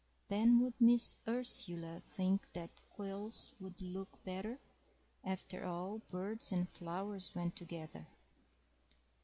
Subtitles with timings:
[0.29, 4.57] Then would Miss Ursula think that quills would look better?
[5.23, 8.07] After all, birds and flowers went together.